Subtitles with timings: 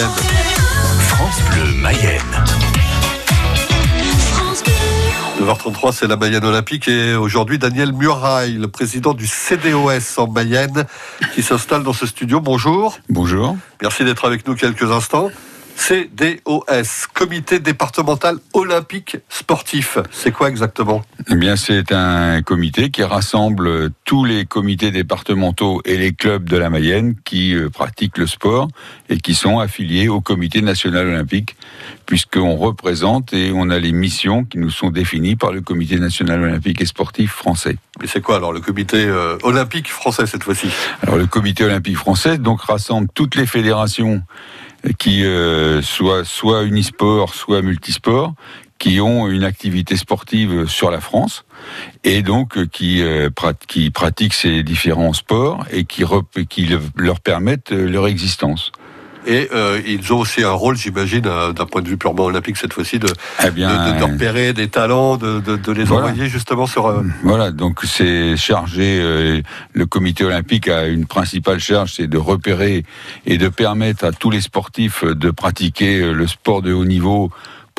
[0.00, 0.12] Mayenne.
[1.08, 2.22] France Bleu Mayenne.
[5.42, 10.86] 9h33, c'est la Mayenne Olympique et aujourd'hui Daniel Muraille, le président du CDOS en Mayenne,
[11.34, 12.40] qui s'installe dans ce studio.
[12.40, 12.98] Bonjour.
[13.10, 13.58] Bonjour.
[13.82, 15.30] Merci d'être avec nous quelques instants.
[15.80, 19.96] CDOS, Comité départemental olympique sportif.
[20.10, 21.02] C'est quoi exactement?
[21.30, 26.58] Eh bien, c'est un comité qui rassemble tous les comités départementaux et les clubs de
[26.58, 28.68] la Mayenne qui euh, pratiquent le sport
[29.08, 31.56] et qui sont affiliés au Comité national olympique,
[32.04, 36.42] puisqu'on représente et on a les missions qui nous sont définies par le Comité national
[36.42, 37.78] olympique et sportif français.
[38.00, 40.68] Mais c'est quoi alors le Comité euh, olympique français cette fois-ci?
[41.02, 44.22] Alors, le Comité olympique français donc rassemble toutes les fédérations
[44.98, 48.34] qui euh, soit soit unisport, soit multisport,
[48.80, 51.44] qui ont une activité sportive sur la France
[52.02, 53.28] et donc euh, qui, euh,
[53.68, 56.02] qui pratiquent ces différents sports et qui,
[56.48, 58.72] qui leur permettent euh, leur existence.
[59.26, 62.56] Et euh, ils ont aussi un rôle, j'imagine, euh, d'un point de vue purement olympique
[62.56, 63.08] cette fois-ci, de,
[63.44, 66.06] eh bien, de, de, repérer des talents, de, de, de les voilà.
[66.06, 66.86] envoyer justement sur.
[66.86, 67.02] Euh...
[67.22, 68.98] Voilà, donc c'est chargé.
[69.00, 72.84] Euh, le comité olympique a une principale charge, c'est de repérer
[73.26, 77.30] et de permettre à tous les sportifs de pratiquer le sport de haut niveau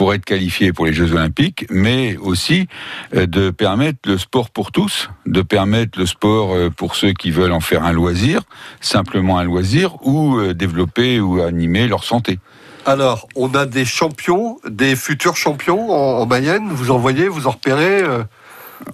[0.01, 2.67] pour être qualifié pour les Jeux Olympiques, mais aussi
[3.13, 7.29] euh, de permettre le sport pour tous, de permettre le sport euh, pour ceux qui
[7.29, 8.41] veulent en faire un loisir,
[8.79, 12.39] simplement un loisir, ou euh, développer ou animer leur santé.
[12.87, 16.69] Alors, on a des champions, des futurs champions en, Mayenne.
[16.71, 18.01] Vous en voyez, vous en repérez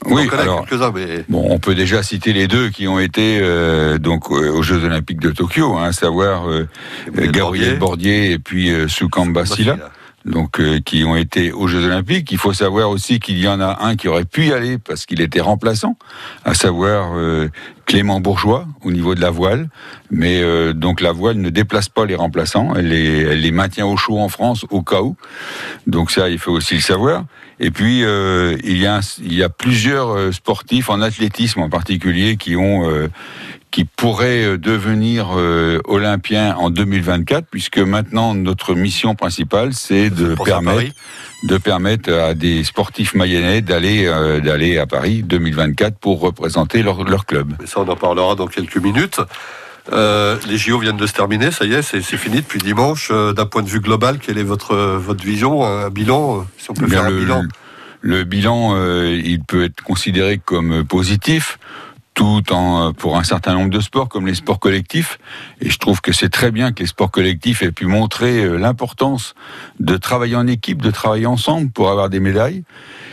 [0.05, 1.23] oui, alors, mais...
[1.29, 5.19] bon, on peut déjà citer les deux qui ont été euh, donc aux Jeux Olympiques
[5.19, 6.67] de Tokyo, hein, à savoir euh,
[7.13, 9.77] Gabriel Bordier et puis euh, Soukamba Silla
[10.27, 12.31] donc euh, qui ont été aux Jeux Olympiques.
[12.31, 15.05] Il faut savoir aussi qu'il y en a un qui aurait pu y aller parce
[15.05, 15.97] qu'il était remplaçant,
[16.45, 17.49] à savoir euh,
[17.87, 19.69] Clément Bourgeois au niveau de la voile.
[20.11, 23.87] Mais euh, donc la voile ne déplace pas les remplaçants, elle les, elle les maintient
[23.87, 25.15] au chaud en France au cas où.
[25.87, 27.25] Donc ça, il faut aussi le savoir.
[27.59, 32.55] Et puis il y a il y a plusieurs sportifs en athlétisme en particulier qui
[32.55, 33.09] ont
[33.71, 40.35] qui pourrait euh, devenir euh, olympien en 2024, puisque maintenant notre mission principale, c'est de
[40.35, 40.93] permettre
[41.43, 47.03] de permettre à des sportifs mayennais d'aller euh, d'aller à Paris 2024 pour représenter leur,
[47.03, 47.53] leur club.
[47.59, 49.19] Mais ça, on en parlera dans quelques minutes.
[49.93, 53.09] Euh, les JO viennent de se terminer, ça y est, c'est fini depuis dimanche.
[53.11, 56.87] D'un point de vue global, quelle est votre votre vision, un bilan, si on peut
[56.87, 57.43] faire un bilan?
[58.01, 58.75] Le bilan,
[59.09, 61.57] il peut être considéré comme positif
[62.17, 65.19] tout en, pour un certain nombre de sports comme les sports collectifs.
[65.61, 68.57] Et je trouve que c'est très bien que les sports collectifs aient pu montrer euh,
[68.57, 69.35] l'importance
[69.79, 72.63] de travailler en équipe, de travailler ensemble pour avoir des médailles.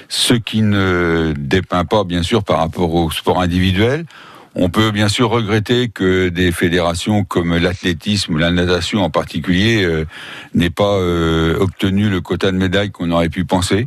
[0.09, 4.07] Ce qui ne dépeint pas, bien sûr, par rapport au sport individuel.
[4.55, 10.07] On peut bien sûr regretter que des fédérations comme l'athlétisme, la natation en particulier, euh,
[10.55, 13.87] n'aient pas euh, obtenu le quota de médailles qu'on aurait pu penser.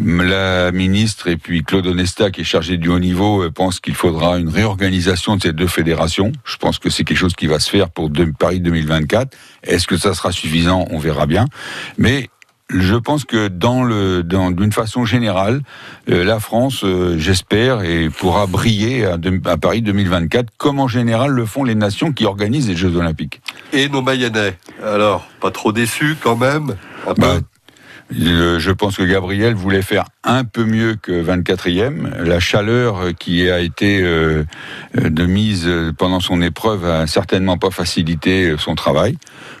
[0.00, 3.94] La ministre et puis Claude Onesta, qui est chargé du haut niveau, euh, pense qu'il
[3.94, 6.32] faudra une réorganisation de ces deux fédérations.
[6.44, 9.36] Je pense que c'est quelque chose qui va se faire pour Paris 2024.
[9.64, 10.86] Est-ce que ça sera suffisant?
[10.90, 11.44] On verra bien.
[11.98, 12.30] Mais
[12.70, 15.60] je pense que dans le, d'une façon générale,
[16.08, 19.18] euh, la France, euh, j'espère, et pourra briller à,
[19.58, 23.42] Paris 2024, comme en général le font les nations qui organisent les Jeux Olympiques.
[23.72, 26.76] Et nos Mayennais, alors, pas trop déçus quand même?
[27.06, 27.40] Un
[28.12, 32.22] je pense que Gabriel voulait faire un peu mieux que 24e.
[32.22, 34.44] La chaleur qui a été euh,
[34.94, 39.16] de mise pendant son épreuve a certainement pas facilité son travail.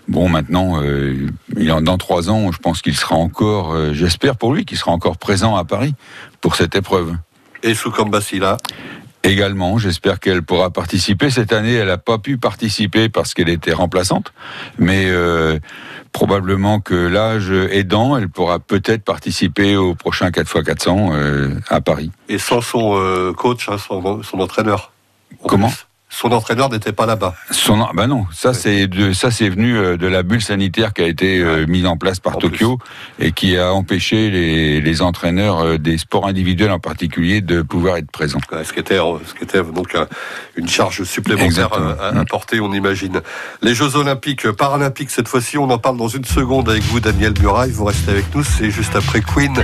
[0.08, 4.64] Bon, maintenant, euh, dans trois ans, je pense qu'il sera encore, euh, j'espère pour lui,
[4.64, 5.94] qu'il sera encore présent à Paris
[6.40, 7.14] pour cette épreuve.
[7.62, 7.74] Et
[9.24, 11.30] Également, j'espère qu'elle pourra participer.
[11.30, 14.32] Cette année, elle n'a pas pu participer parce qu'elle était remplaçante,
[14.78, 15.60] mais euh,
[16.10, 22.10] probablement que l'âge aidant, elle pourra peut-être participer au prochain 4x400 euh, à Paris.
[22.28, 24.92] Et sans son euh, coach, hein, son, son, entraîneur
[25.46, 25.72] Comment
[26.12, 27.34] son entraîneur n'était pas là-bas.
[27.50, 31.00] Son, bah non, ça c'est de, ça c'est venu euh, de la bulle sanitaire qui
[31.00, 32.78] a été euh, mise en place par Tokyo
[33.18, 37.96] et qui a empêché les, les, entraîneurs euh, des sports individuels en particulier de pouvoir
[37.96, 38.40] être présents.
[38.62, 39.96] Ce qui était, ce qui était donc
[40.56, 43.22] une charge supplémentaire à, à, porter, on imagine.
[43.62, 47.32] Les Jeux Olympiques, Paralympiques cette fois-ci, on en parle dans une seconde avec vous, Daniel
[47.40, 47.70] Muraille.
[47.70, 48.44] Vous restez avec nous.
[48.44, 49.54] C'est juste après Queen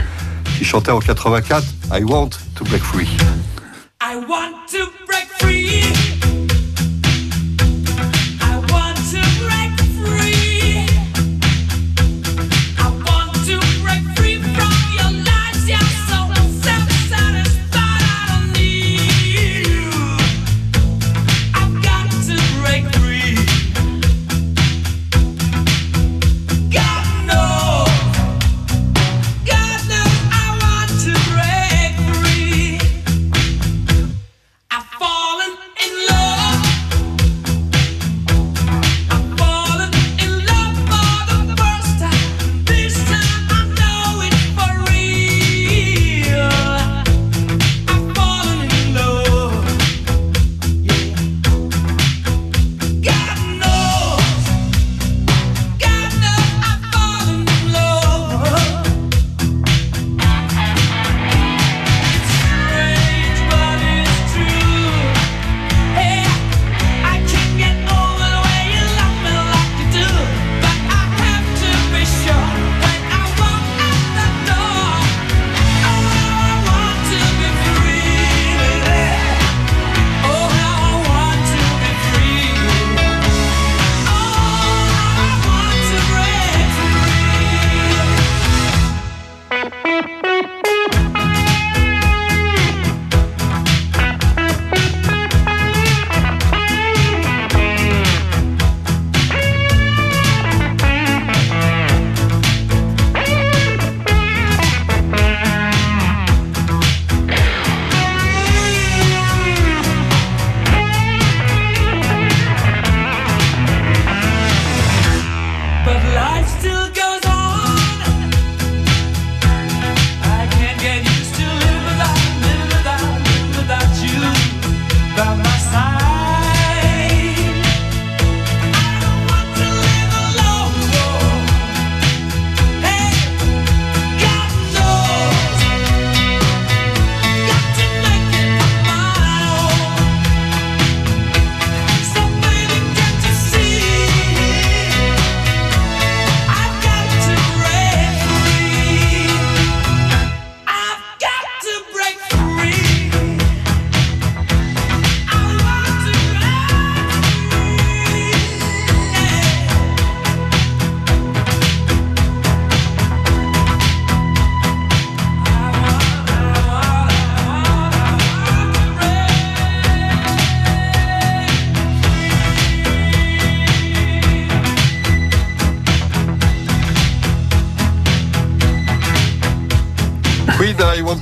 [0.57, 1.63] qui chantait en 84
[1.93, 3.09] I Want to Break Free.
[4.01, 6.18] I want to break free.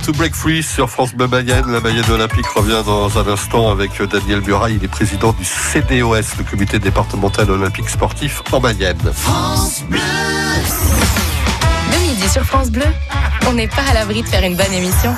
[0.07, 1.69] To Break Free sur France Bleu Mayenne.
[1.69, 4.75] La Mayenne olympique revient dans un instant avec Daniel Buray.
[4.75, 8.97] Il est président du CDOS, le comité départemental olympique sportif en Mayenne.
[9.13, 9.99] France Bleu.
[11.91, 12.85] De midi sur France Bleu,
[13.49, 15.13] on n'est pas à l'abri de faire une bonne émission.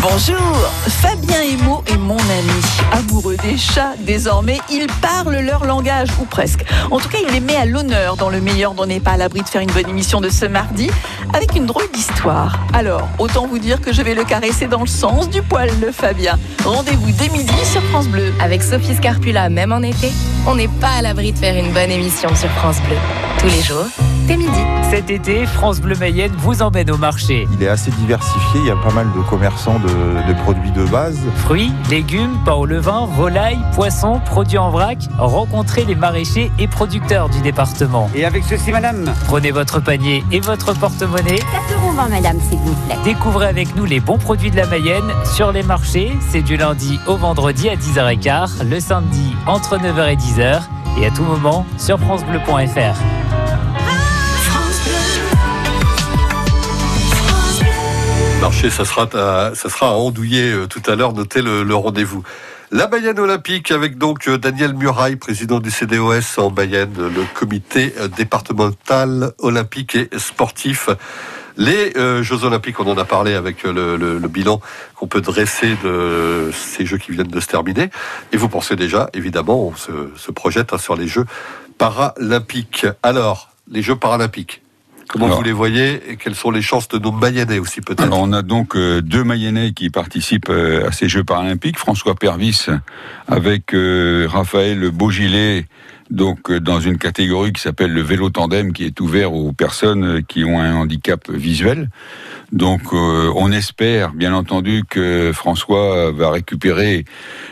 [0.00, 0.68] Bonjour,
[1.00, 1.73] Fabien Emo est
[2.04, 2.60] mon ami.
[2.92, 6.64] Amoureux des chats, désormais, il parle leur langage, ou presque.
[6.90, 9.16] En tout cas, il les met à l'honneur dans le meilleur dont n'est pas à
[9.16, 10.90] l'abri de faire une bonne émission de ce mardi,
[11.32, 12.58] avec une drôle d'histoire.
[12.72, 15.90] Alors, autant vous dire que je vais le caresser dans le sens du poil, le
[15.90, 16.38] Fabien.
[16.64, 18.32] Rendez-vous dès midi sur France Bleu.
[18.40, 20.12] Avec Sophie Scarpula, même en été,
[20.46, 22.96] on n'est pas à l'abri de faire une bonne émission sur France Bleu.
[23.38, 23.86] Tous les jours,
[24.26, 24.50] dès midi.
[24.90, 27.48] Cet été, France Bleu Mayenne vous emmène au marché.
[27.52, 31.18] Il est assez diversifié, il y a pas mal de commerçants de, produits de base.
[31.36, 34.98] Fruits, légumes, pain au levain, volailles, poissons, produits en vrac.
[35.18, 38.10] Rencontrez les maraîchers et producteurs du département.
[38.14, 41.36] Et avec ceci, madame Prenez votre panier et votre porte-monnaie.
[41.36, 42.96] 4,20 euros, madame, s'il vous plaît.
[43.04, 46.12] Découvrez avec nous les bons produits de la Mayenne sur les marchés.
[46.30, 50.60] C'est du lundi au vendredi à 10h15, le samedi entre 9h et 10h
[51.00, 53.33] et à tout moment sur FranceBleu.fr.
[58.44, 61.14] Marché, ça sera à, ça sera à Andouillé euh, tout à l'heure.
[61.14, 62.22] Notez le, rendez-vous.
[62.72, 67.94] La Mayenne Olympique avec donc euh, Daniel Muraille, président du CDOS en Mayenne, le comité
[67.96, 70.90] euh, départemental olympique et sportif.
[71.56, 74.60] Les Jeux Olympiques, on en a parlé avec le, bilan
[74.94, 77.88] qu'on peut dresser de ces Jeux qui viennent de se terminer.
[78.32, 81.24] Et vous pensez déjà, évidemment, on se, projette hein, sur les Jeux
[81.78, 82.86] paralympiques.
[83.02, 84.63] Alors, les Jeux paralympiques,
[85.08, 88.12] Comment vous les voyez et quelles sont les chances de nos Mayennais aussi peut-être?
[88.12, 91.78] On a donc euh, deux Mayennais qui participent euh, à ces Jeux paralympiques.
[91.78, 92.66] François Pervis
[93.28, 95.66] avec euh, Raphaël Beaugilet,
[96.10, 100.44] donc dans une catégorie qui s'appelle le vélo tandem, qui est ouvert aux personnes qui
[100.44, 101.90] ont un handicap visuel.
[102.52, 107.04] Donc on espère bien entendu que François va récupérer,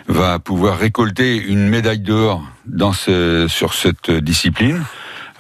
[0.07, 4.83] va pouvoir récolter une médaille d'or dans ce, sur cette discipline.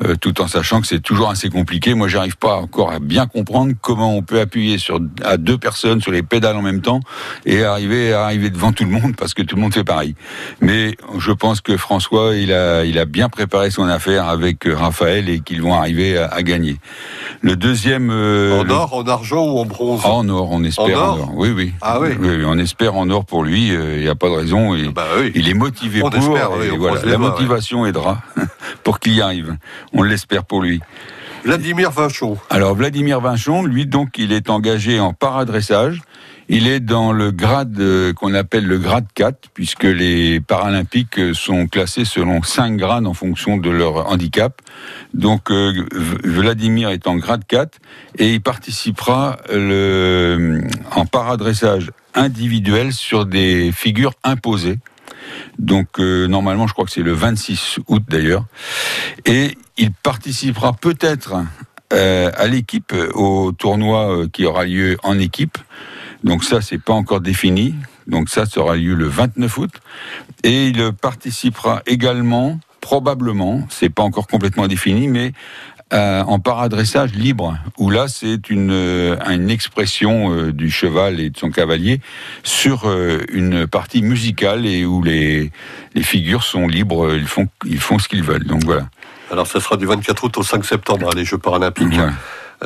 [0.05, 1.95] Euh, tout en sachant que c'est toujours assez compliqué.
[1.95, 6.01] Moi, j'arrive pas encore à bien comprendre comment on peut appuyer sur à deux personnes
[6.01, 7.01] sur les pédales en même temps
[7.45, 10.15] et arriver à arriver devant tout le monde parce que tout le monde fait pareil.
[10.61, 14.75] Mais je pense que François, il a il a bien préparé son affaire avec euh,
[14.75, 16.79] Raphaël et qu'ils vont arriver à, gagner.
[17.41, 20.05] Le deuxième euh, en or, en argent ou en bronze?
[20.05, 21.33] En or, on espère en or?
[21.35, 21.73] Oui, oui.
[21.81, 22.11] Ah oui.
[22.45, 23.69] On espère en or pour lui.
[23.69, 24.75] Il n'y a pas de raison.
[24.75, 26.11] Et, bah Il est motivé pour.
[26.11, 26.49] voilà,
[27.05, 28.23] la motivation aidera
[28.83, 29.57] pour qu'il y arrive.
[29.93, 30.81] On l'espère pour lui.
[31.45, 32.39] Vladimir Vinchon.
[32.51, 36.01] Alors Vladimir Vinchon, lui donc, il est engagé en paradressage.
[36.49, 41.67] Il est dans le grade euh, qu'on appelle le grade 4, puisque les Paralympiques sont
[41.67, 44.61] classés selon 5 grades en fonction de leur handicap.
[45.15, 47.79] Donc euh, Vladimir est en grade 4
[48.19, 50.63] et il participera le,
[50.95, 54.79] en paradressage individuel sur des figures imposées.
[55.59, 58.45] Donc euh, normalement, je crois que c'est le 26 août d'ailleurs.
[59.25, 61.35] Et il participera peut-être
[61.93, 65.59] euh, à l'équipe au tournoi euh, qui aura lieu en équipe.
[66.25, 67.75] Donc ça, c'est pas encore défini.
[68.07, 69.71] Donc ça, ça aura lieu le 29 août.
[70.45, 75.33] Et il participera également, probablement, c'est pas encore complètement défini, mais
[75.93, 81.29] euh, en paradressage libre, où là c'est une, euh, une expression euh, du cheval et
[81.29, 82.01] de son cavalier
[82.43, 82.91] sur
[83.31, 85.51] une partie musicale et où les,
[85.95, 88.45] les figures sont libres, ils font, ils font ce qu'ils veulent.
[88.45, 88.89] Donc voilà.
[89.31, 91.99] Alors ça sera du 24 août au 5 septembre, les Jeux paralympiques.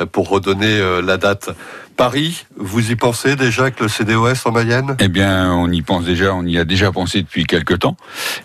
[0.05, 1.49] Pour redonner la date.
[1.97, 4.95] Paris, vous y pensez déjà avec le CDOS en Mayenne?
[4.99, 7.97] Eh bien, on y pense déjà, on y a déjà pensé depuis quelques temps.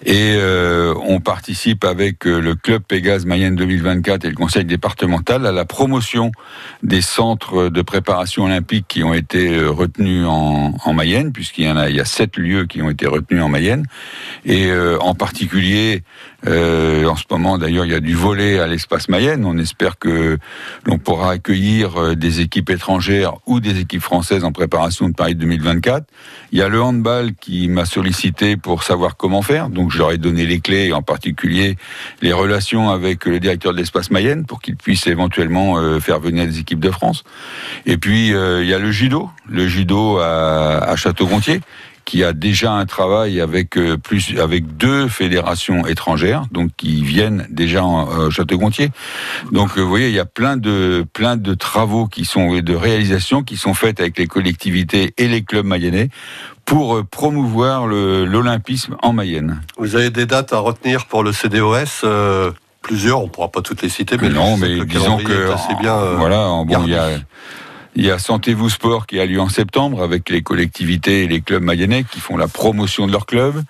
[0.07, 5.45] Et euh, on participe avec euh, le Club Pégase Mayenne 2024 et le Conseil départemental
[5.45, 6.33] à la promotion
[6.83, 11.71] des centres de préparation olympique qui ont été euh, retenus en, en Mayenne, puisqu'il y
[11.71, 13.85] en a, sept lieux qui ont été retenus en Mayenne.
[14.47, 16.05] Et euh, en particulier,
[16.47, 19.45] euh, en ce moment d'ailleurs, il y a du volet à l'espace Mayenne.
[19.45, 20.39] On espère que
[20.85, 26.07] l'on pourra accueillir des équipes étrangères ou des équipes françaises en préparation de Paris 2024.
[26.51, 30.13] Il y a le handball qui m'a sollicité pour savoir comment faire, donc je leur
[30.13, 31.77] ai donné les clés, en particulier
[32.21, 36.47] les relations avec le directeur de l'espace Mayenne pour qu'il puisse éventuellement euh, faire venir
[36.47, 37.25] des équipes de France.
[37.87, 41.61] Et puis euh, il y a le judo, le judo à Château-Gontier
[42.05, 47.47] qui a déjà un travail avec euh, plus avec deux fédérations étrangères, donc qui viennent
[47.51, 48.91] déjà en euh, Château-Gontier.
[49.51, 52.75] Donc euh, vous voyez, il y a plein de plein de travaux qui sont de
[52.75, 56.09] réalisations qui sont faites avec les collectivités et les clubs mayennais
[56.65, 59.61] pour promouvoir l'olympisme en Mayenne.
[59.79, 62.05] Vous avez des dates à retenir pour le CDOS
[62.83, 65.97] Plusieurs, on ne pourra pas toutes les citer, mais non, mais disons que bien.
[66.17, 67.11] voilà, bon, il y a
[67.95, 71.43] il y a Sentez-vous Sport qui a lieu en septembre avec les collectivités et les
[71.43, 73.63] clubs mayennais qui font la promotion de leur club.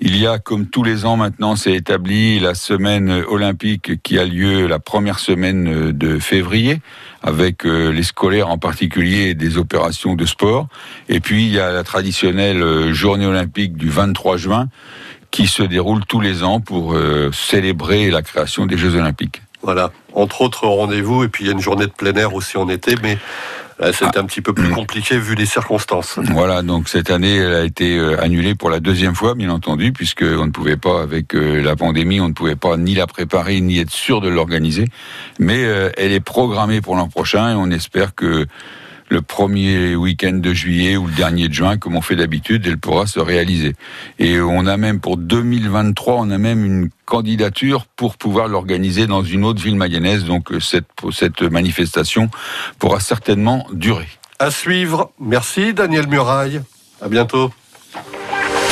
[0.00, 4.24] Il y a, comme tous les ans maintenant, c'est établi la semaine olympique qui a
[4.24, 6.80] lieu la première semaine de février
[7.22, 10.68] avec euh, les scolaires en particulier des opérations de sport.
[11.08, 14.68] Et puis il y a la traditionnelle euh, journée olympique du 23 juin
[15.30, 19.42] qui se déroule tous les ans pour euh, célébrer la création des Jeux olympiques.
[19.62, 22.56] Voilà, entre autres rendez-vous, et puis il y a une journée de plein air aussi
[22.56, 23.18] en été, mais
[23.92, 26.18] c'est un petit peu plus compliqué vu les circonstances.
[26.32, 29.92] Voilà, donc cette année, elle a été euh, annulée pour la deuxième fois, bien entendu,
[29.92, 33.06] puisque on ne pouvait pas, avec euh, la pandémie, on ne pouvait pas ni la
[33.06, 34.84] préparer, ni être sûr de l'organiser.
[35.38, 38.46] Mais euh, elle est programmée pour l'an prochain et on espère que
[39.10, 42.78] le premier week-end de juillet ou le dernier de juin, comme on fait d'habitude, elle
[42.78, 43.74] pourra se réaliser.
[44.18, 49.24] Et on a même pour 2023, on a même une candidature pour pouvoir l'organiser dans
[49.24, 50.24] une autre ville mayonnaise.
[50.24, 52.30] Donc euh, cette, cette manifestation
[52.78, 54.08] pourra certainement durer.
[54.38, 55.10] À suivre.
[55.18, 56.62] Merci Daniel Muraille.
[57.02, 57.52] À bientôt.